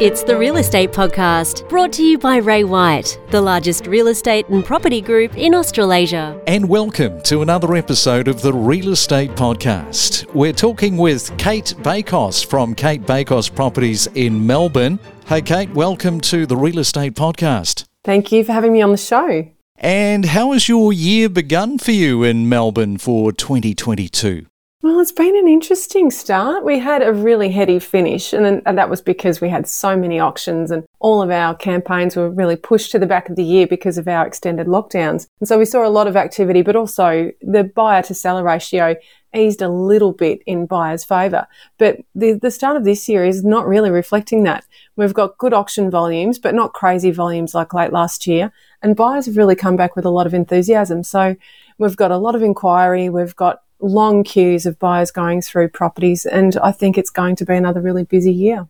It's 0.00 0.22
the 0.22 0.38
Real 0.38 0.58
Estate 0.58 0.92
Podcast, 0.92 1.68
brought 1.68 1.92
to 1.94 2.04
you 2.04 2.18
by 2.18 2.36
Ray 2.36 2.62
White, 2.62 3.18
the 3.30 3.40
largest 3.40 3.88
real 3.88 4.06
estate 4.06 4.48
and 4.48 4.64
property 4.64 5.00
group 5.00 5.36
in 5.36 5.56
Australasia. 5.56 6.40
And 6.46 6.68
welcome 6.68 7.20
to 7.22 7.42
another 7.42 7.74
episode 7.74 8.28
of 8.28 8.40
the 8.40 8.52
Real 8.52 8.92
Estate 8.92 9.32
Podcast. 9.32 10.32
We're 10.32 10.52
talking 10.52 10.98
with 10.98 11.36
Cate 11.36 11.74
Bakos 11.78 12.46
from 12.46 12.76
Cate 12.76 13.02
Bakos 13.02 13.52
Properties 13.52 14.06
in 14.14 14.46
Melbourne. 14.46 15.00
Hey, 15.26 15.42
Cate, 15.42 15.70
welcome 15.70 16.20
to 16.20 16.46
the 16.46 16.56
Real 16.56 16.78
Estate 16.78 17.14
Podcast. 17.14 17.84
Thank 18.04 18.30
you 18.30 18.44
for 18.44 18.52
having 18.52 18.72
me 18.72 18.80
on 18.80 18.92
the 18.92 18.98
show. 18.98 19.48
And 19.74 20.26
how 20.26 20.52
has 20.52 20.68
your 20.68 20.92
year 20.92 21.28
begun 21.28 21.76
for 21.76 21.90
you 21.90 22.22
in 22.22 22.48
Melbourne 22.48 22.98
for 22.98 23.32
2022? 23.32 24.46
Well, 24.88 25.00
it's 25.00 25.12
been 25.12 25.36
an 25.36 25.46
interesting 25.46 26.10
start. 26.10 26.64
We 26.64 26.78
had 26.78 27.02
a 27.02 27.12
really 27.12 27.50
heady 27.50 27.78
finish, 27.78 28.32
and, 28.32 28.42
then, 28.42 28.62
and 28.64 28.78
that 28.78 28.88
was 28.88 29.02
because 29.02 29.38
we 29.38 29.50
had 29.50 29.68
so 29.68 29.94
many 29.94 30.18
auctions 30.18 30.70
and 30.70 30.86
all 30.98 31.20
of 31.20 31.28
our 31.28 31.54
campaigns 31.54 32.16
were 32.16 32.30
really 32.30 32.56
pushed 32.56 32.92
to 32.92 32.98
the 32.98 33.06
back 33.06 33.28
of 33.28 33.36
the 33.36 33.44
year 33.44 33.66
because 33.66 33.98
of 33.98 34.08
our 34.08 34.26
extended 34.26 34.66
lockdowns. 34.66 35.26
And 35.40 35.46
so 35.46 35.58
we 35.58 35.66
saw 35.66 35.86
a 35.86 35.90
lot 35.90 36.06
of 36.06 36.16
activity, 36.16 36.62
but 36.62 36.74
also 36.74 37.30
the 37.42 37.64
buyer 37.64 38.00
to 38.04 38.14
seller 38.14 38.42
ratio 38.42 38.96
eased 39.36 39.60
a 39.60 39.68
little 39.68 40.14
bit 40.14 40.40
in 40.46 40.64
buyers' 40.64 41.04
favour. 41.04 41.46
But 41.76 41.98
the, 42.14 42.38
the 42.40 42.50
start 42.50 42.78
of 42.78 42.84
this 42.84 43.10
year 43.10 43.26
is 43.26 43.44
not 43.44 43.68
really 43.68 43.90
reflecting 43.90 44.44
that. 44.44 44.64
We've 44.96 45.12
got 45.12 45.36
good 45.36 45.52
auction 45.52 45.90
volumes, 45.90 46.38
but 46.38 46.54
not 46.54 46.72
crazy 46.72 47.10
volumes 47.10 47.54
like 47.54 47.74
late 47.74 47.92
last 47.92 48.26
year. 48.26 48.54
And 48.82 48.96
buyers 48.96 49.26
have 49.26 49.36
really 49.36 49.54
come 49.54 49.76
back 49.76 49.96
with 49.96 50.06
a 50.06 50.10
lot 50.10 50.26
of 50.26 50.32
enthusiasm. 50.32 51.04
So 51.04 51.36
we've 51.76 51.94
got 51.94 52.10
a 52.10 52.16
lot 52.16 52.34
of 52.34 52.42
inquiry. 52.42 53.10
We've 53.10 53.36
got 53.36 53.60
long 53.80 54.24
queues 54.24 54.66
of 54.66 54.78
buyers 54.78 55.10
going 55.10 55.42
through 55.42 55.68
properties, 55.68 56.26
and 56.26 56.56
I 56.58 56.72
think 56.72 56.98
it's 56.98 57.10
going 57.10 57.36
to 57.36 57.44
be 57.44 57.54
another 57.54 57.80
really 57.80 58.04
busy 58.04 58.32
year. 58.32 58.68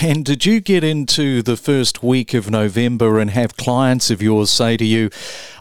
And 0.00 0.24
did 0.24 0.46
you 0.46 0.60
get 0.60 0.84
into 0.84 1.42
the 1.42 1.56
first 1.56 2.02
week 2.02 2.34
of 2.34 2.50
November 2.50 3.18
and 3.18 3.30
have 3.30 3.56
clients 3.56 4.10
of 4.10 4.22
yours 4.22 4.50
say 4.50 4.76
to 4.76 4.84
you, 4.84 5.10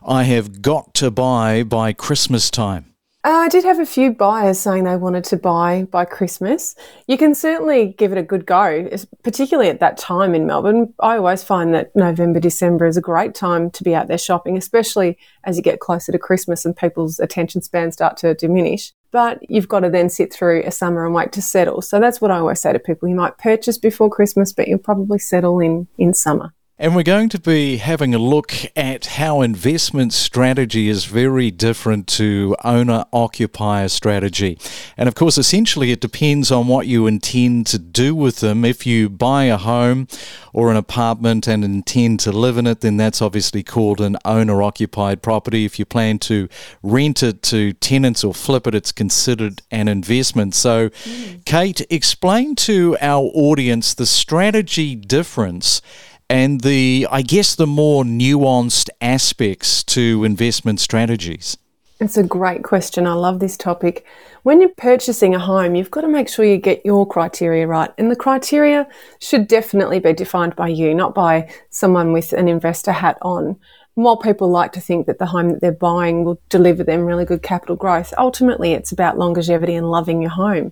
I 0.06 0.23
have 0.23 0.61
got 0.61 0.94
to 0.95 1.11
buy 1.11 1.64
by 1.64 1.94
Christmas 1.94 2.50
time? 2.50 2.91
Uh, 3.23 3.30
I 3.30 3.50
did 3.50 3.64
have 3.66 3.77
a 3.77 3.86
few 3.86 4.11
buyers 4.11 4.59
saying 4.59 4.83
they 4.83 4.95
wanted 4.95 5.23
to 5.25 5.38
buy 5.38 5.83
by 5.83 6.05
Christmas. 6.05 6.73
You 7.08 7.19
can 7.19 7.36
certainly 7.36 7.94
give 8.00 8.11
it 8.11 8.17
a 8.17 8.23
good 8.23 8.47
go, 8.47 8.89
particularly 9.22 9.69
at 9.69 9.80
that 9.80 9.97
time 9.97 10.33
in 10.33 10.47
Melbourne. 10.47 10.95
I 11.00 11.17
always 11.17 11.44
find 11.44 11.72
that 11.75 11.95
November, 11.95 12.39
December 12.39 12.88
is 12.88 12.97
a 12.97 13.02
great 13.02 13.36
time 13.36 13.69
to 13.72 13.83
be 13.83 13.94
out 13.94 14.08
there 14.08 14.17
shopping, 14.17 14.58
especially 14.58 15.19
as 15.44 15.55
you 15.55 15.61
get 15.61 15.80
closer 15.80 16.11
to 16.11 16.17
Christmas 16.17 16.66
and 16.66 16.75
people's 16.75 17.19
attention 17.19 17.61
span 17.61 17.91
start 17.91 18.17
to 18.17 18.33
diminish. 18.33 18.91
But 19.11 19.47
you've 19.47 19.67
got 19.67 19.81
to 19.81 19.91
then 19.91 20.09
sit 20.09 20.33
through 20.33 20.63
a 20.63 20.72
summer 20.72 21.06
and 21.06 21.13
wait 21.13 21.31
to 21.33 21.44
settle. 21.44 21.83
So 21.83 22.00
that's 22.00 22.22
what 22.22 22.31
I 22.31 22.39
always 22.39 22.59
say 22.59 22.73
to 22.73 22.80
people. 22.80 23.08
You 23.08 23.16
might 23.16 23.38
purchase 23.38 23.78
before 23.78 24.09
Christmas, 24.09 24.52
but 24.52 24.67
you'll 24.67 24.80
probably 24.80 25.19
settle 25.19 25.59
in, 25.59 25.88
in 26.00 26.16
summer. 26.16 26.53
And 26.82 26.96
we're 26.96 27.04
going 27.04 27.30
to 27.30 27.40
be 27.40 27.78
having 27.78 28.16
a 28.16 28.18
look 28.18 28.56
at 28.76 29.06
how 29.06 29.42
investment 29.42 30.14
strategy 30.14 30.90
is 30.90 31.06
very 31.06 31.52
different 31.52 32.08
to 32.08 32.56
owner 32.64 33.06
occupier 33.14 33.88
strategy. 33.88 34.58
And 34.98 35.08
of 35.08 35.14
course, 35.14 35.38
essentially, 35.38 35.92
it 35.92 36.02
depends 36.02 36.52
on 36.52 36.66
what 36.66 36.88
you 36.88 37.06
intend 37.06 37.68
to 37.68 37.78
do 37.78 38.16
with 38.16 38.40
them. 38.40 38.66
If 38.66 38.88
you 38.88 39.09
buy 39.09 39.44
a 39.44 39.58
home 39.58 40.08
or 40.54 40.72
an 40.72 40.76
apartment 40.76 41.48
and 41.48 41.64
intend 41.64 42.20
to 42.22 42.32
live 42.32 42.58
in 42.58 42.66
it, 42.66 42.82
then 42.82 42.98
that's 42.98 43.22
obviously 43.22 43.62
called 43.62 44.02
an 44.02 44.18
owner 44.26 44.64
occupied 44.64 45.22
property. 45.22 45.66
If 45.66 45.78
you 45.78 45.86
plan 45.86 46.18
to 46.20 46.50
rent 46.82 47.22
it 47.22 47.44
to 47.44 47.74
tenants 47.74 48.24
or 48.24 48.34
flip 48.34 48.66
it, 48.66 48.74
it's 48.74 48.92
considered 48.92 49.62
an 49.70 49.88
investment. 49.88 50.56
So, 50.56 50.90
mm. 50.90 51.46
Cate, 51.46 51.86
explain 51.92 52.56
to 52.56 52.98
our 53.02 53.30
audience 53.36 53.94
the 53.94 54.08
strategy 54.08 54.96
difference 54.96 55.84
and 56.32 56.62
the, 56.62 57.06
I 57.12 57.24
guess, 57.24 57.56
the 57.56 57.68
more 57.68 58.06
nuanced 58.06 58.90
aspects 59.02 59.84
to 59.84 60.24
investment 60.24 60.80
strategies? 60.80 61.58
It's 62.00 62.16
a 62.16 62.24
great 62.24 62.64
question. 62.64 63.06
I 63.06 63.14
love 63.16 63.42
this 63.42 63.58
topic. 63.58 64.06
When 64.44 64.62
you're 64.62 64.70
purchasing 64.70 65.36
a 65.36 65.40
home, 65.40 65.75
you've 65.75 65.91
got 65.91 66.02
to 66.02 66.08
make 66.08 66.30
sure 66.30 66.46
you 66.46 66.56
get 66.56 66.86
your 66.86 67.06
criteria 67.06 67.68
right. 67.68 67.91
And 67.97 68.09
the 68.09 68.16
criteria 68.16 68.88
should 69.20 69.46
definitely 69.50 70.00
be 70.00 70.14
defined 70.14 70.56
by 70.56 70.70
you, 70.70 70.96
not 70.96 71.14
by 71.14 71.52
someone 71.70 72.14
with 72.14 72.31
an 72.31 72.47
investor 72.47 72.94
hat 72.94 73.18
on. 73.22 73.59
While 73.96 74.16
people 74.16 74.50
like 74.50 74.72
to 74.72 74.81
think 74.81 75.08
that 75.08 75.20
the 75.20 75.25
home 75.25 75.50
that 75.50 75.59
they're 75.59 75.74
buying 75.74 76.24
will 76.24 76.41
deliver 76.47 76.86
them 76.86 77.02
really 77.02 77.25
good 77.25 77.44
capital 77.44 77.75
growth, 77.75 78.14
ultimately 78.18 78.72
it's 78.72 78.94
about 78.94 79.18
longevity 79.18 79.75
and 79.75 79.91
loving 79.91 80.22
your 80.22 80.31
home. 80.31 80.72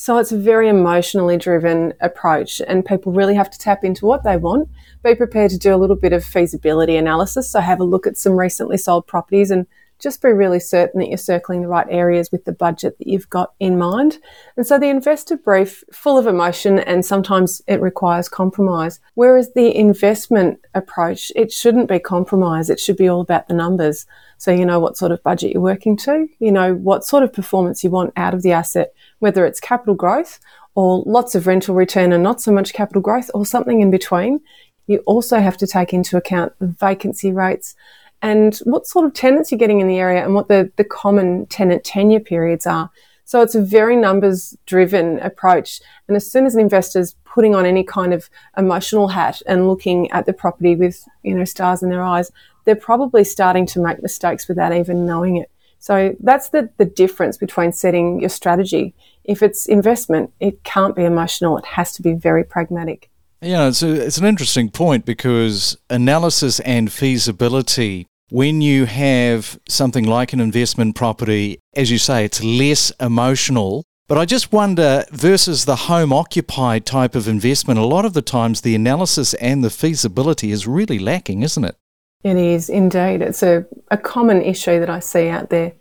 So 0.00 0.18
it's 0.18 0.30
a 0.30 0.38
very 0.38 0.68
emotionally 0.68 1.36
driven 1.36 1.92
approach, 2.00 2.62
and 2.68 2.86
people 2.86 3.10
really 3.10 3.34
have 3.34 3.50
to 3.50 3.58
tap 3.58 3.82
into 3.82 4.06
what 4.06 4.22
they 4.22 4.36
want 4.36 4.68
be 5.02 5.16
prepared 5.16 5.50
to 5.50 5.58
do 5.58 5.74
a 5.74 5.76
little 5.76 5.96
bit 5.96 6.12
of 6.12 6.24
feasibility 6.24 6.96
analysis. 6.96 7.50
So 7.50 7.58
have 7.58 7.80
a 7.80 7.84
look 7.84 8.06
at 8.06 8.16
some 8.16 8.34
recently 8.34 8.76
sold 8.76 9.08
properties 9.08 9.50
and 9.50 9.66
just 9.98 10.22
be 10.22 10.28
really 10.28 10.60
certain 10.60 11.00
that 11.00 11.08
you're 11.08 11.18
circling 11.18 11.62
the 11.62 11.68
right 11.68 11.86
areas 11.90 12.30
with 12.30 12.44
the 12.44 12.52
budget 12.52 12.96
that 12.98 13.06
you've 13.06 13.28
got 13.30 13.52
in 13.58 13.78
mind. 13.78 14.18
And 14.56 14.66
so 14.66 14.78
the 14.78 14.88
investor 14.88 15.36
brief, 15.36 15.82
full 15.92 16.18
of 16.18 16.26
emotion 16.26 16.78
and 16.78 17.04
sometimes 17.04 17.60
it 17.66 17.80
requires 17.80 18.28
compromise. 18.28 19.00
Whereas 19.14 19.52
the 19.54 19.76
investment 19.76 20.60
approach, 20.74 21.32
it 21.34 21.52
shouldn't 21.52 21.88
be 21.88 21.98
compromise. 21.98 22.70
It 22.70 22.80
should 22.80 22.96
be 22.96 23.08
all 23.08 23.20
about 23.20 23.48
the 23.48 23.54
numbers. 23.54 24.06
So 24.36 24.52
you 24.52 24.64
know 24.64 24.78
what 24.78 24.96
sort 24.96 25.10
of 25.10 25.22
budget 25.22 25.52
you're 25.52 25.62
working 25.62 25.96
to, 25.98 26.28
you 26.38 26.52
know 26.52 26.74
what 26.74 27.04
sort 27.04 27.24
of 27.24 27.32
performance 27.32 27.82
you 27.82 27.90
want 27.90 28.12
out 28.16 28.34
of 28.34 28.42
the 28.42 28.52
asset, 28.52 28.94
whether 29.18 29.44
it's 29.44 29.58
capital 29.58 29.94
growth 29.94 30.38
or 30.76 31.02
lots 31.06 31.34
of 31.34 31.48
rental 31.48 31.74
return 31.74 32.12
and 32.12 32.22
not 32.22 32.40
so 32.40 32.52
much 32.52 32.72
capital 32.72 33.02
growth 33.02 33.30
or 33.34 33.44
something 33.44 33.80
in 33.80 33.90
between. 33.90 34.40
You 34.86 34.98
also 35.06 35.40
have 35.40 35.56
to 35.58 35.66
take 35.66 35.92
into 35.92 36.16
account 36.16 36.52
the 36.60 36.68
vacancy 36.68 37.32
rates 37.32 37.74
and 38.22 38.56
what 38.64 38.86
sort 38.86 39.04
of 39.04 39.14
tenants 39.14 39.50
you're 39.50 39.58
getting 39.58 39.80
in 39.80 39.88
the 39.88 39.98
area 39.98 40.24
and 40.24 40.34
what 40.34 40.48
the, 40.48 40.70
the 40.76 40.84
common 40.84 41.46
tenant 41.46 41.84
tenure 41.84 42.20
periods 42.20 42.66
are. 42.66 42.90
So 43.24 43.42
it's 43.42 43.54
a 43.54 43.62
very 43.62 43.94
numbers 43.94 44.56
driven 44.64 45.18
approach. 45.18 45.80
And 46.08 46.16
as 46.16 46.30
soon 46.30 46.46
as 46.46 46.54
an 46.54 46.60
investor's 46.60 47.14
putting 47.24 47.54
on 47.54 47.66
any 47.66 47.84
kind 47.84 48.14
of 48.14 48.30
emotional 48.56 49.08
hat 49.08 49.42
and 49.46 49.68
looking 49.68 50.10
at 50.12 50.24
the 50.24 50.32
property 50.32 50.74
with, 50.74 51.06
you 51.22 51.34
know, 51.34 51.44
stars 51.44 51.82
in 51.82 51.90
their 51.90 52.02
eyes, 52.02 52.32
they're 52.64 52.74
probably 52.74 53.24
starting 53.24 53.66
to 53.66 53.80
make 53.80 54.02
mistakes 54.02 54.48
without 54.48 54.72
even 54.72 55.04
knowing 55.04 55.36
it. 55.36 55.50
So 55.78 56.16
that's 56.20 56.48
the, 56.48 56.70
the 56.78 56.84
difference 56.84 57.36
between 57.36 57.72
setting 57.72 58.18
your 58.20 58.30
strategy. 58.30 58.94
If 59.24 59.42
it's 59.42 59.66
investment, 59.66 60.32
it 60.40 60.64
can't 60.64 60.96
be 60.96 61.04
emotional. 61.04 61.58
It 61.58 61.66
has 61.66 61.92
to 61.92 62.02
be 62.02 62.14
very 62.14 62.44
pragmatic. 62.44 63.10
Yeah, 63.40 63.68
it's, 63.68 63.82
a, 63.82 64.06
it's 64.06 64.18
an 64.18 64.26
interesting 64.26 64.70
point 64.70 65.04
because 65.04 65.76
analysis 65.88 66.58
and 66.60 66.90
feasibility, 66.90 68.06
when 68.30 68.60
you 68.60 68.86
have 68.86 69.58
something 69.68 70.04
like 70.04 70.32
an 70.32 70.40
investment 70.40 70.96
property, 70.96 71.60
as 71.74 71.90
you 71.90 71.98
say, 71.98 72.24
it's 72.24 72.42
less 72.42 72.90
emotional. 73.00 73.84
But 74.08 74.18
I 74.18 74.24
just 74.24 74.52
wonder, 74.52 75.04
versus 75.12 75.66
the 75.66 75.76
home 75.76 76.12
occupied 76.12 76.84
type 76.86 77.14
of 77.14 77.28
investment, 77.28 77.78
a 77.78 77.84
lot 77.84 78.04
of 78.04 78.14
the 78.14 78.22
times 78.22 78.62
the 78.62 78.74
analysis 78.74 79.34
and 79.34 79.62
the 79.62 79.70
feasibility 79.70 80.50
is 80.50 80.66
really 80.66 80.98
lacking, 80.98 81.42
isn't 81.42 81.64
it? 81.64 81.76
It 82.24 82.36
is 82.36 82.68
indeed. 82.68 83.22
It's 83.22 83.42
a, 83.42 83.66
a 83.90 83.96
common 83.96 84.42
issue 84.42 84.80
that 84.80 84.90
I 84.90 84.98
see 84.98 85.28
out 85.28 85.50
there. 85.50 85.74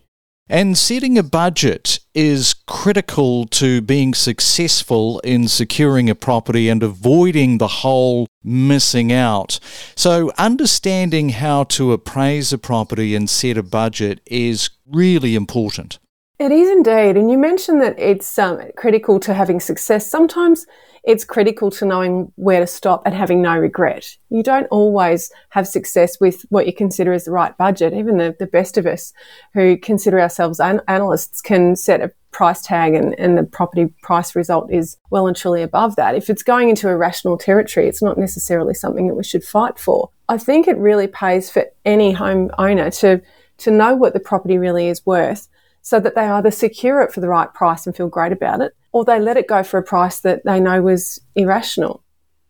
And 0.50 0.78
setting 0.78 1.18
a 1.18 1.24
budget 1.24 2.00
is 2.18 2.56
critical 2.66 3.46
to 3.46 3.80
being 3.80 4.12
successful 4.12 5.20
in 5.20 5.48
securing 5.48 6.10
a 6.10 6.16
property 6.16 6.68
and 6.68 6.82
avoiding 6.82 7.60
the 7.60 7.68
whole 7.68 8.26
missing 8.44 9.12
out. 9.12 9.60
So, 9.96 10.32
understanding 10.36 11.30
how 11.30 11.66
to 11.66 11.94
appraise 11.94 12.52
a 12.52 12.58
property 12.58 13.14
and 13.14 13.30
set 13.30 13.56
a 13.56 13.62
budget 13.62 14.20
is 14.26 14.72
really 14.88 15.36
important. 15.36 16.00
It 16.40 16.52
is 16.52 16.70
indeed. 16.70 17.18
And 17.18 17.31
you 17.31 17.38
mentioned 17.38 17.81
that 17.81 17.98
it's 17.98 18.38
um, 18.38 18.62
critical 18.75 19.20
to 19.22 19.34
having 19.34 19.59
success. 19.59 20.09
Sometimes 20.09 20.68
it's 21.03 21.25
critical 21.25 21.72
to 21.72 21.86
knowing 21.86 22.31
where 22.36 22.60
to 22.60 22.68
stop 22.68 23.01
and 23.06 23.16
having 23.16 23.42
no 23.42 23.57
regret. 23.57 24.16
You 24.30 24.44
don't 24.44 24.68
always 24.68 25.31
have 25.50 25.68
success 25.68 26.19
with 26.19 26.45
what 26.50 26.68
you 26.68 26.74
consider 26.74 27.12
as 27.12 27.25
the 27.25 27.31
right 27.31 27.57
budget. 27.57 27.94
Even 27.94 28.18
the, 28.18 28.36
the 28.38 28.45
best 28.45 28.78
of 28.78 28.86
us 28.86 29.13
who 29.56 29.78
consider 29.78 30.19
ourselves 30.19 30.60
an- 30.60 30.81
analysts 30.88 31.42
can 31.42 31.75
set 31.75 32.01
a 32.01 32.12
price 32.31 32.62
tag 32.62 32.94
and, 32.94 33.18
and 33.19 33.36
the 33.36 33.44
property 33.44 33.88
price 34.04 34.36
result 34.36 34.72
is 34.72 34.98
well 35.10 35.25
and 35.25 35.36
truly 35.36 35.63
above 35.63 35.95
that. 35.95 36.13
If 36.13 36.30
it's 36.30 36.44
going 36.44 36.69
into 36.69 36.88
irrational 36.88 37.39
territory, 37.39 37.88
it's 37.88 38.04
not 38.04 38.18
necessarily 38.18 38.75
something 38.75 39.07
that 39.07 39.16
we 39.16 39.24
should 39.24 39.44
fight 39.44 39.80
for. 39.80 40.12
I 40.30 40.38
think 40.38 40.68
it 40.68 40.78
really 40.78 41.07
pays 41.07 41.50
for 41.50 41.66
any 41.84 42.12
home 42.12 42.51
owner 42.60 42.92
to, 42.92 43.22
to 43.60 43.72
know 43.72 43.95
what 43.95 44.13
the 44.13 44.19
property 44.19 44.60
really 44.60 44.88
is 44.88 45.04
worth 45.04 45.48
so 45.81 46.00
that 46.00 46.15
they 46.15 46.27
either 46.27 46.51
secure 46.51 47.01
it 47.01 47.12
for 47.13 47.21
the 47.21 47.29
right 47.29 47.53
price 47.53 47.85
and 47.85 47.95
feel 47.95 48.09
great 48.09 48.31
about 48.31 48.62
it 48.62 48.74
or 48.91 49.06
they 49.06 49.19
let 49.19 49.38
it 49.38 49.47
go 49.47 49.63
for 49.63 49.77
a 49.77 49.83
price 49.83 50.19
that 50.21 50.44
they 50.44 50.59
know 50.59 50.81
was 50.81 51.19
irrational. 51.35 52.03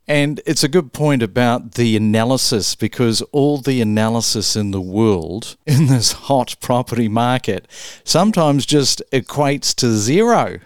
And 0.08 0.40
it's 0.46 0.64
a 0.64 0.70
good 0.70 0.94
point 0.94 1.22
about 1.22 1.74
the 1.74 1.98
analysis 1.98 2.76
because 2.76 3.22
all 3.34 3.58
the 3.58 3.82
analysis 3.82 4.56
in 4.56 4.72
the 4.72 4.82
world 4.82 5.58
in 5.66 5.88
this 5.88 6.14
hot 6.14 6.56
property 6.62 7.10
market 7.10 7.68
sometimes 8.06 8.66
just 8.66 9.02
equates 9.12 9.76
to 9.76 9.90
zero. 9.90 10.60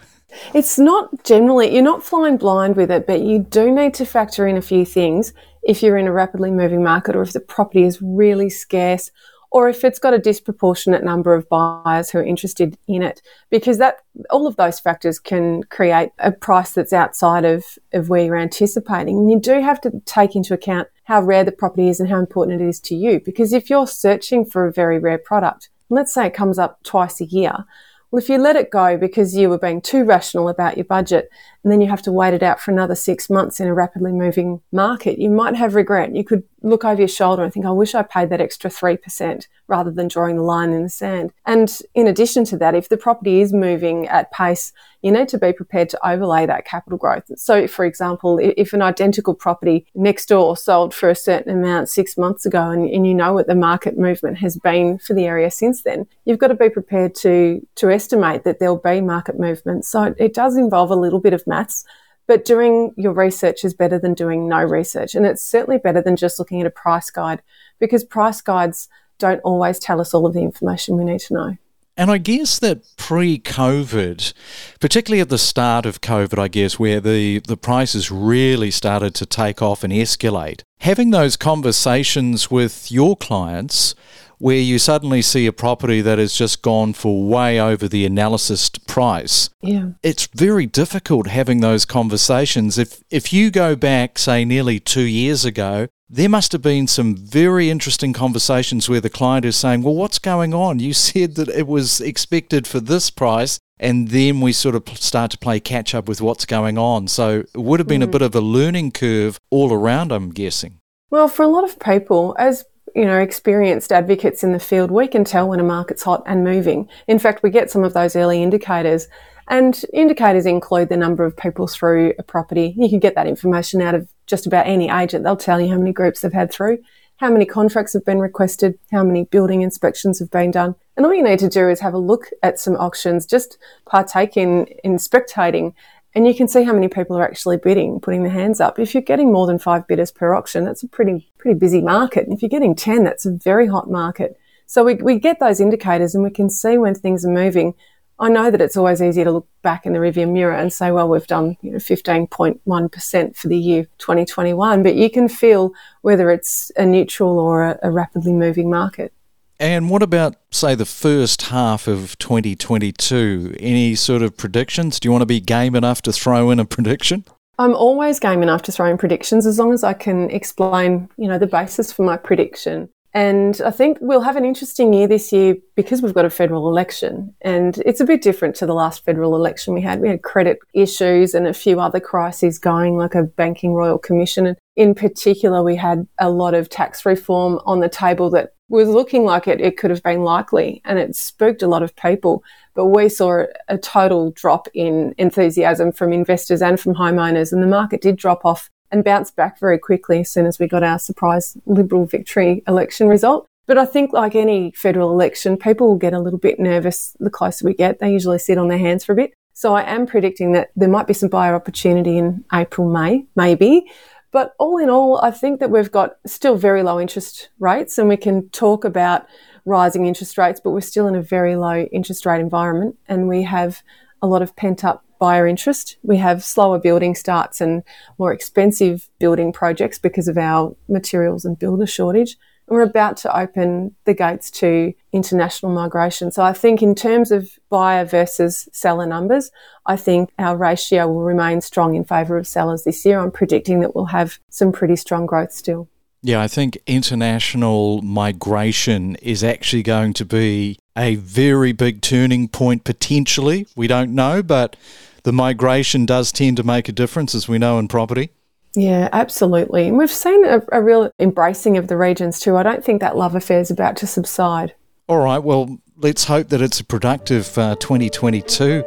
It's 0.53 0.77
not 0.77 1.23
generally, 1.25 1.73
you're 1.73 1.83
not 1.83 2.03
flying 2.03 2.37
blind 2.37 2.75
with 2.75 2.91
it, 2.91 3.07
but 3.07 3.21
you 3.21 3.39
do 3.39 3.71
need 3.71 3.95
to 3.95 4.05
factor 4.05 4.47
in 4.47 4.55
a 4.55 4.61
few 4.61 4.85
things 4.85 5.33
if 5.63 5.83
you're 5.83 5.97
in 5.97 6.07
a 6.07 6.11
rapidly 6.11 6.51
moving 6.51 6.83
market 6.83 7.15
or 7.15 7.21
if 7.21 7.33
the 7.33 7.39
property 7.39 7.83
is 7.83 8.01
really 8.01 8.49
scarce 8.49 9.11
or 9.51 9.67
if 9.67 9.83
it's 9.83 9.99
got 9.99 10.13
a 10.13 10.19
disproportionate 10.19 11.03
number 11.03 11.33
of 11.33 11.47
buyers 11.49 12.09
who 12.09 12.17
are 12.17 12.23
interested 12.23 12.77
in 12.87 13.03
it 13.03 13.21
because 13.49 13.77
that 13.77 13.97
all 14.29 14.47
of 14.47 14.55
those 14.55 14.79
factors 14.79 15.19
can 15.19 15.63
create 15.63 16.09
a 16.19 16.31
price 16.31 16.71
that's 16.71 16.93
outside 16.93 17.45
of, 17.45 17.77
of 17.93 18.09
where 18.09 18.23
you're 18.23 18.37
anticipating 18.37 19.17
and 19.17 19.31
you 19.31 19.39
do 19.39 19.61
have 19.61 19.79
to 19.81 19.91
take 20.05 20.35
into 20.35 20.53
account 20.53 20.87
how 21.03 21.21
rare 21.21 21.43
the 21.43 21.51
property 21.51 21.89
is 21.89 21.99
and 21.99 22.09
how 22.09 22.17
important 22.17 22.61
it 22.61 22.67
is 22.67 22.79
to 22.79 22.95
you 22.95 23.19
because 23.19 23.53
if 23.53 23.69
you're 23.69 23.87
searching 23.87 24.45
for 24.45 24.65
a 24.65 24.73
very 24.73 24.97
rare 24.97 25.17
product 25.17 25.69
let's 25.89 26.13
say 26.13 26.27
it 26.27 26.33
comes 26.33 26.57
up 26.57 26.81
twice 26.83 27.19
a 27.21 27.25
year 27.25 27.65
well, 28.11 28.21
if 28.21 28.27
you 28.27 28.37
let 28.37 28.57
it 28.57 28.71
go 28.71 28.97
because 28.97 29.37
you 29.37 29.49
were 29.49 29.57
being 29.57 29.81
too 29.81 30.03
rational 30.03 30.49
about 30.49 30.75
your 30.75 30.83
budget 30.83 31.29
and 31.63 31.71
then 31.71 31.79
you 31.79 31.87
have 31.87 32.01
to 32.01 32.11
wait 32.11 32.33
it 32.33 32.43
out 32.43 32.59
for 32.59 32.71
another 32.71 32.93
six 32.93 33.29
months 33.29 33.61
in 33.61 33.67
a 33.67 33.73
rapidly 33.73 34.11
moving 34.11 34.61
market, 34.73 35.17
you 35.17 35.29
might 35.29 35.55
have 35.55 35.75
regret. 35.75 36.13
You 36.13 36.25
could 36.25 36.43
look 36.61 36.85
over 36.85 37.01
your 37.01 37.07
shoulder 37.07 37.43
and 37.43 37.51
think, 37.51 37.65
I 37.65 37.71
wish 37.71 37.95
I 37.95 38.03
paid 38.03 38.29
that 38.29 38.41
extra 38.41 38.69
3% 38.69 39.47
rather 39.67 39.91
than 39.91 40.07
drawing 40.07 40.35
the 40.35 40.43
line 40.43 40.71
in 40.71 40.83
the 40.83 40.89
sand. 40.89 41.31
And 41.45 41.75
in 41.95 42.07
addition 42.07 42.45
to 42.45 42.57
that, 42.57 42.75
if 42.75 42.89
the 42.89 42.97
property 42.97 43.41
is 43.41 43.53
moving 43.53 44.07
at 44.07 44.31
pace, 44.31 44.71
you 45.01 45.11
need 45.11 45.27
to 45.29 45.37
be 45.37 45.53
prepared 45.53 45.89
to 45.89 46.07
overlay 46.07 46.45
that 46.45 46.65
capital 46.65 46.97
growth. 46.97 47.23
So, 47.35 47.67
for 47.67 47.85
example, 47.85 48.39
if 48.39 48.73
an 48.73 48.81
identical 48.81 49.33
property 49.33 49.87
next 49.95 50.27
door 50.27 50.55
sold 50.55 50.93
for 50.93 51.09
a 51.09 51.15
certain 51.15 51.51
amount 51.51 51.89
six 51.89 52.17
months 52.17 52.45
ago 52.45 52.69
and, 52.69 52.87
and 52.87 53.07
you 53.07 53.13
know 53.13 53.33
what 53.33 53.47
the 53.47 53.55
market 53.55 53.97
movement 53.97 54.37
has 54.37 54.57
been 54.57 54.99
for 54.99 55.13
the 55.13 55.25
area 55.25 55.49
since 55.49 55.83
then, 55.83 56.05
you've 56.25 56.39
got 56.39 56.47
to 56.47 56.55
be 56.55 56.69
prepared 56.69 57.15
to, 57.15 57.65
to 57.75 57.89
estimate 57.89 58.43
that 58.43 58.59
there'll 58.59 58.77
be 58.77 59.01
market 59.01 59.39
movement. 59.39 59.85
So 59.85 60.13
it 60.17 60.33
does 60.33 60.55
involve 60.57 60.91
a 60.91 60.95
little 60.95 61.19
bit 61.19 61.33
of 61.33 61.47
maths. 61.47 61.83
But 62.31 62.45
doing 62.45 62.93
your 62.95 63.11
research 63.11 63.65
is 63.65 63.73
better 63.73 63.99
than 63.99 64.13
doing 64.13 64.47
no 64.47 64.63
research. 64.63 65.15
And 65.15 65.25
it's 65.25 65.43
certainly 65.43 65.77
better 65.77 66.01
than 66.01 66.15
just 66.15 66.39
looking 66.39 66.61
at 66.61 66.65
a 66.65 66.69
price 66.69 67.09
guide 67.09 67.41
because 67.77 68.05
price 68.05 68.39
guides 68.39 68.87
don't 69.19 69.41
always 69.41 69.79
tell 69.79 69.99
us 69.99 70.13
all 70.13 70.25
of 70.25 70.33
the 70.33 70.39
information 70.39 70.95
we 70.95 71.03
need 71.03 71.19
to 71.19 71.33
know. 71.33 71.57
And 71.97 72.09
I 72.09 72.19
guess 72.19 72.57
that 72.59 72.83
pre 72.95 73.37
COVID, 73.37 74.31
particularly 74.79 75.19
at 75.19 75.27
the 75.27 75.37
start 75.37 75.85
of 75.85 75.99
COVID, 75.99 76.39
I 76.39 76.47
guess, 76.47 76.79
where 76.79 77.01
the, 77.01 77.39
the 77.39 77.57
prices 77.57 78.09
really 78.09 78.71
started 78.71 79.13
to 79.15 79.25
take 79.25 79.61
off 79.61 79.83
and 79.83 79.91
escalate, 79.91 80.61
having 80.79 81.09
those 81.09 81.35
conversations 81.35 82.49
with 82.49 82.89
your 82.89 83.17
clients 83.17 83.93
where 84.41 84.57
you 84.57 84.79
suddenly 84.79 85.21
see 85.21 85.45
a 85.45 85.53
property 85.53 86.01
that 86.01 86.17
has 86.17 86.33
just 86.33 86.63
gone 86.63 86.93
for 86.93 87.23
way 87.23 87.59
over 87.59 87.87
the 87.87 88.05
analysis 88.07 88.69
price. 88.69 89.49
Yeah. 89.61 89.89
It's 90.01 90.27
very 90.33 90.65
difficult 90.65 91.27
having 91.27 91.61
those 91.61 91.85
conversations. 91.85 92.79
If 92.79 93.03
if 93.11 93.31
you 93.31 93.51
go 93.51 93.75
back, 93.75 94.17
say, 94.17 94.43
nearly 94.43 94.79
two 94.79 95.03
years 95.03 95.45
ago, 95.45 95.87
there 96.09 96.27
must 96.27 96.51
have 96.53 96.61
been 96.63 96.87
some 96.87 97.15
very 97.15 97.69
interesting 97.69 98.13
conversations 98.13 98.89
where 98.89 98.99
the 98.99 99.11
client 99.11 99.45
is 99.45 99.55
saying, 99.55 99.83
Well, 99.83 99.95
what's 99.95 100.19
going 100.19 100.53
on? 100.55 100.79
You 100.79 100.93
said 101.09 101.35
that 101.35 101.49
it 101.49 101.67
was 101.67 102.01
expected 102.01 102.65
for 102.65 102.79
this 102.79 103.11
price. 103.11 103.59
And 103.79 104.09
then 104.09 104.41
we 104.41 104.53
sort 104.53 104.75
of 104.75 104.87
start 104.95 105.31
to 105.31 105.39
play 105.39 105.59
catch 105.59 105.95
up 105.95 106.07
with 106.07 106.21
what's 106.21 106.45
going 106.45 106.77
on. 106.77 107.07
So 107.07 107.39
it 107.39 107.57
would 107.57 107.79
have 107.79 107.87
been 107.87 108.01
mm. 108.01 108.05
a 108.05 108.07
bit 108.15 108.21
of 108.21 108.35
a 108.35 108.41
learning 108.41 108.91
curve 108.91 109.39
all 109.49 109.73
around, 109.73 110.11
I'm 110.11 110.29
guessing. 110.29 110.77
Well, 111.09 111.27
for 111.27 111.43
a 111.43 111.47
lot 111.47 111.63
of 111.63 111.79
people, 111.79 112.35
as 112.37 112.63
you 112.95 113.05
know, 113.05 113.19
experienced 113.19 113.91
advocates 113.91 114.43
in 114.43 114.51
the 114.51 114.59
field, 114.59 114.91
we 114.91 115.07
can 115.07 115.23
tell 115.23 115.47
when 115.47 115.59
a 115.59 115.63
market's 115.63 116.03
hot 116.03 116.23
and 116.25 116.43
moving. 116.43 116.89
In 117.07 117.19
fact, 117.19 117.43
we 117.43 117.49
get 117.49 117.71
some 117.71 117.83
of 117.83 117.93
those 117.93 118.15
early 118.15 118.41
indicators. 118.43 119.07
And 119.47 119.83
indicators 119.91 120.45
include 120.45 120.89
the 120.89 120.97
number 120.97 121.25
of 121.25 121.35
people 121.35 121.67
through 121.67 122.13
a 122.17 122.23
property. 122.23 122.73
You 122.77 122.89
can 122.89 122.99
get 122.99 123.15
that 123.15 123.27
information 123.27 123.81
out 123.81 123.95
of 123.95 124.09
just 124.25 124.45
about 124.45 124.67
any 124.67 124.89
agent. 124.89 125.23
They'll 125.23 125.35
tell 125.35 125.59
you 125.59 125.69
how 125.69 125.77
many 125.77 125.91
groups 125.91 126.21
they've 126.21 126.31
had 126.31 126.51
through, 126.51 126.77
how 127.17 127.29
many 127.29 127.45
contracts 127.45 127.93
have 127.93 128.05
been 128.05 128.19
requested, 128.19 128.79
how 128.91 129.03
many 129.03 129.25
building 129.25 129.61
inspections 129.61 130.19
have 130.19 130.31
been 130.31 130.51
done. 130.51 130.75
And 130.95 131.05
all 131.05 131.13
you 131.13 131.23
need 131.23 131.39
to 131.39 131.49
do 131.49 131.67
is 131.69 131.79
have 131.81 131.93
a 131.93 131.97
look 131.97 132.29
at 132.43 132.59
some 132.59 132.75
auctions, 132.75 133.25
just 133.25 133.57
partake 133.85 134.37
in, 134.37 134.67
in 134.83 134.97
spectating 134.97 135.73
and 136.13 136.27
you 136.27 136.35
can 136.35 136.47
see 136.47 136.63
how 136.63 136.73
many 136.73 136.87
people 136.87 137.17
are 137.17 137.23
actually 137.23 137.57
bidding, 137.57 137.99
putting 137.99 138.23
their 138.23 138.31
hands 138.31 138.59
up. 138.59 138.79
If 138.79 138.93
you're 138.93 139.01
getting 139.01 139.31
more 139.31 139.47
than 139.47 139.59
five 139.59 139.87
bidders 139.87 140.11
per 140.11 140.33
auction, 140.33 140.65
that's 140.65 140.83
a 140.83 140.87
pretty, 140.87 141.31
pretty 141.37 141.57
busy 141.57 141.81
market. 141.81 142.25
And 142.25 142.33
if 142.33 142.41
you're 142.41 142.49
getting 142.49 142.75
10, 142.75 143.03
that's 143.03 143.25
a 143.25 143.31
very 143.31 143.67
hot 143.67 143.89
market. 143.89 144.37
So 144.65 144.83
we, 144.83 144.95
we 144.95 145.19
get 145.19 145.39
those 145.39 145.61
indicators 145.61 146.13
and 146.13 146.23
we 146.23 146.29
can 146.29 146.49
see 146.49 146.77
when 146.77 146.95
things 146.95 147.25
are 147.25 147.31
moving. 147.31 147.75
I 148.19 148.29
know 148.29 148.51
that 148.51 148.61
it's 148.61 148.77
always 148.77 149.01
easier 149.01 149.23
to 149.23 149.31
look 149.31 149.47
back 149.63 149.85
in 149.85 149.93
the 149.93 149.99
rearview 149.99 150.31
mirror 150.31 150.53
and 150.53 150.71
say, 150.71 150.91
well, 150.91 151.09
we've 151.09 151.25
done 151.27 151.57
you 151.61 151.71
know, 151.71 151.77
15.1% 151.77 153.35
for 153.35 153.47
the 153.47 153.57
year 153.57 153.85
2021, 153.97 154.83
but 154.83 154.95
you 154.95 155.09
can 155.09 155.27
feel 155.27 155.73
whether 156.01 156.29
it's 156.29 156.71
a 156.77 156.85
neutral 156.85 157.39
or 157.39 157.63
a, 157.63 157.79
a 157.83 157.91
rapidly 157.91 158.33
moving 158.33 158.69
market. 158.69 159.13
And 159.61 159.91
what 159.91 160.01
about, 160.01 160.37
say, 160.49 160.73
the 160.73 160.87
first 160.87 161.43
half 161.43 161.87
of 161.87 162.17
2022? 162.17 163.57
Any 163.59 163.93
sort 163.93 164.23
of 164.23 164.35
predictions? 164.35 164.99
Do 164.99 165.07
you 165.07 165.11
want 165.11 165.21
to 165.21 165.27
be 165.27 165.39
game 165.39 165.75
enough 165.75 166.01
to 166.01 166.11
throw 166.11 166.49
in 166.49 166.59
a 166.59 166.65
prediction? 166.65 167.25
I'm 167.59 167.75
always 167.75 168.19
game 168.19 168.41
enough 168.41 168.63
to 168.63 168.71
throw 168.71 168.89
in 168.89 168.97
predictions 168.97 169.45
as 169.45 169.59
long 169.59 169.71
as 169.71 169.83
I 169.83 169.93
can 169.93 170.31
explain, 170.31 171.09
you 171.15 171.27
know, 171.27 171.37
the 171.37 171.45
basis 171.45 171.93
for 171.93 172.01
my 172.01 172.17
prediction. 172.17 172.89
And 173.13 173.61
I 173.63 173.69
think 173.69 173.99
we'll 174.01 174.21
have 174.21 174.35
an 174.35 174.45
interesting 174.45 174.93
year 174.93 175.07
this 175.07 175.31
year 175.31 175.57
because 175.75 176.01
we've 176.01 176.13
got 176.13 176.25
a 176.25 176.29
federal 176.31 176.67
election. 176.67 177.35
And 177.41 177.77
it's 177.85 177.99
a 177.99 178.05
bit 178.05 178.23
different 178.23 178.55
to 178.55 178.65
the 178.65 178.73
last 178.73 179.05
federal 179.05 179.35
election 179.35 179.75
we 179.75 179.81
had. 179.81 180.01
We 180.01 180.07
had 180.07 180.23
credit 180.23 180.57
issues 180.73 181.35
and 181.35 181.45
a 181.45 181.53
few 181.53 181.79
other 181.79 181.99
crises 181.99 182.57
going, 182.57 182.97
like 182.97 183.13
a 183.13 183.23
banking 183.23 183.73
royal 183.73 183.99
commission. 183.99 184.47
And 184.47 184.57
in 184.75 184.95
particular, 184.95 185.61
we 185.61 185.75
had 185.75 186.07
a 186.19 186.31
lot 186.31 186.55
of 186.55 186.69
tax 186.69 187.05
reform 187.05 187.59
on 187.65 187.81
the 187.81 187.89
table 187.89 188.31
that 188.31 188.53
was 188.71 188.87
looking 188.87 189.25
like 189.25 189.47
it, 189.47 189.61
it 189.61 189.77
could 189.77 189.91
have 189.91 190.01
been 190.01 190.23
likely 190.23 190.81
and 190.85 190.97
it 190.97 191.15
spooked 191.15 191.61
a 191.61 191.67
lot 191.67 191.83
of 191.83 191.95
people. 191.95 192.43
But 192.73 192.85
we 192.85 193.09
saw 193.09 193.43
a 193.67 193.77
total 193.77 194.31
drop 194.31 194.67
in 194.73 195.13
enthusiasm 195.17 195.91
from 195.91 196.13
investors 196.13 196.61
and 196.61 196.79
from 196.79 196.95
homeowners, 196.95 197.51
and 197.51 197.61
the 197.61 197.67
market 197.67 198.01
did 198.01 198.15
drop 198.15 198.45
off 198.45 198.69
and 198.89 199.03
bounce 199.03 199.29
back 199.29 199.59
very 199.59 199.77
quickly 199.77 200.21
as 200.21 200.31
soon 200.31 200.45
as 200.45 200.57
we 200.57 200.67
got 200.67 200.83
our 200.83 200.99
surprise 200.99 201.57
Liberal 201.65 202.05
victory 202.05 202.63
election 202.67 203.07
result. 203.07 203.45
But 203.67 203.77
I 203.77 203.85
think, 203.85 204.11
like 204.13 204.35
any 204.35 204.71
federal 204.71 205.11
election, 205.11 205.57
people 205.57 205.87
will 205.87 205.97
get 205.97 206.13
a 206.13 206.19
little 206.19 206.39
bit 206.39 206.59
nervous 206.59 207.15
the 207.19 207.29
closer 207.29 207.65
we 207.65 207.73
get. 207.73 207.99
They 207.99 208.11
usually 208.11 208.39
sit 208.39 208.57
on 208.57 208.69
their 208.69 208.77
hands 208.77 209.03
for 209.03 209.11
a 209.11 209.15
bit. 209.15 209.33
So 209.53 209.75
I 209.75 209.83
am 209.83 210.07
predicting 210.07 210.53
that 210.53 210.71
there 210.75 210.89
might 210.89 211.07
be 211.07 211.13
some 211.13 211.29
buyer 211.29 211.55
opportunity 211.55 212.17
in 212.17 212.43
April, 212.53 212.89
May, 212.89 213.25
maybe. 213.35 213.85
But 214.31 214.53
all 214.59 214.77
in 214.77 214.89
all, 214.89 215.19
I 215.21 215.31
think 215.31 215.59
that 215.59 215.71
we've 215.71 215.91
got 215.91 216.15
still 216.25 216.55
very 216.55 216.83
low 216.83 216.99
interest 216.99 217.49
rates 217.59 217.97
and 217.97 218.07
we 218.07 218.17
can 218.17 218.49
talk 218.49 218.85
about 218.85 219.27
rising 219.65 220.05
interest 220.05 220.37
rates, 220.37 220.59
but 220.63 220.71
we're 220.71 220.81
still 220.81 221.07
in 221.07 221.15
a 221.15 221.21
very 221.21 221.55
low 221.55 221.83
interest 221.91 222.25
rate 222.25 222.39
environment 222.39 222.97
and 223.07 223.27
we 223.27 223.43
have 223.43 223.83
a 224.21 224.27
lot 224.27 224.41
of 224.41 224.55
pent 224.55 224.83
up 224.83 225.03
buyer 225.19 225.45
interest. 225.45 225.97
We 226.01 226.17
have 226.17 226.43
slower 226.43 226.79
building 226.79 227.13
starts 227.13 227.61
and 227.61 227.83
more 228.17 228.33
expensive 228.33 229.07
building 229.19 229.53
projects 229.53 229.99
because 229.99 230.27
of 230.27 230.37
our 230.37 230.75
materials 230.87 231.45
and 231.45 231.59
builder 231.59 231.85
shortage 231.85 232.37
we're 232.71 232.81
about 232.81 233.17
to 233.17 233.37
open 233.37 233.93
the 234.05 234.13
gates 234.13 234.49
to 234.49 234.93
international 235.11 235.73
migration. 235.73 236.31
So 236.31 236.41
I 236.41 236.53
think 236.53 236.81
in 236.81 236.95
terms 236.95 237.31
of 237.31 237.51
buyer 237.69 238.05
versus 238.05 238.69
seller 238.71 239.05
numbers, 239.05 239.51
I 239.85 239.97
think 239.97 240.29
our 240.39 240.55
ratio 240.55 241.07
will 241.07 241.23
remain 241.23 241.59
strong 241.59 241.95
in 241.95 242.05
favour 242.05 242.37
of 242.37 242.47
sellers 242.47 242.85
this 242.85 243.05
year. 243.05 243.19
I'm 243.19 243.31
predicting 243.31 243.81
that 243.81 243.93
we'll 243.93 244.05
have 244.05 244.39
some 244.49 244.71
pretty 244.71 244.95
strong 244.95 245.25
growth 245.25 245.51
still. 245.51 245.89
Yeah, 246.23 246.41
I 246.41 246.47
think 246.47 246.77
international 246.87 248.01
migration 248.03 249.15
is 249.17 249.43
actually 249.43 249.83
going 249.83 250.13
to 250.13 250.25
be 250.25 250.79
a 250.95 251.15
very 251.15 251.73
big 251.73 252.01
turning 252.01 252.47
point 252.47 252.83
potentially. 252.83 253.67
We 253.75 253.87
don't 253.87 254.15
know, 254.15 254.41
but 254.41 254.75
the 255.23 255.33
migration 255.33 256.05
does 256.05 256.31
tend 256.31 256.57
to 256.57 256.63
make 256.63 256.87
a 256.87 256.91
difference, 256.91 257.35
as 257.35 257.47
we 257.47 257.57
know 257.57 257.79
in 257.79 257.87
property. 257.87 258.29
Yeah, 258.75 259.09
absolutely. 259.11 259.87
And 259.87 259.97
we've 259.97 260.11
seen 260.11 260.45
a, 260.45 260.61
a, 260.71 260.81
real 260.81 261.11
embracing 261.19 261.77
of 261.77 261.87
the 261.87 261.97
regions 261.97 262.39
too. 262.39 262.55
I 262.55 262.63
don't 262.63 262.83
think 262.83 263.01
that 263.01 263.17
love 263.17 263.35
affair 263.35 263.59
is 263.59 263.69
about 263.69 263.97
to 263.97 264.07
subside. 264.07 264.73
All 265.09 265.19
right. 265.19 265.39
Well, 265.39 265.77
let's 265.97 266.23
hope 266.23 266.49
that 266.49 266.61
it's 266.61 266.79
a 266.79 266.85
productive 266.85 267.57
uh, 267.57 267.75
2022. 267.75 268.83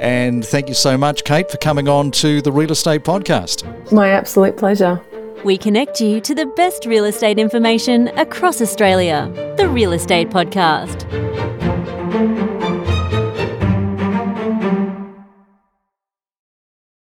And 0.00 0.44
thank 0.44 0.68
you 0.68 0.74
so 0.74 0.98
much, 0.98 1.24
Cate, 1.24 1.50
for 1.50 1.56
coming 1.58 1.88
on 1.88 2.10
to 2.12 2.42
the 2.42 2.50
Real 2.50 2.72
Estate 2.72 3.04
Podcast. 3.04 3.92
My 3.92 4.10
absolute 4.10 4.56
pleasure. 4.56 5.00
We 5.44 5.56
connect 5.56 6.00
you 6.00 6.20
to 6.22 6.34
the 6.34 6.46
best 6.46 6.84
real 6.84 7.04
estate 7.04 7.38
information 7.38 8.08
across 8.18 8.60
Australia. 8.60 9.30
The 9.56 9.68
Real 9.68 9.92
Estate 9.92 10.30
Podcast. 10.30 11.06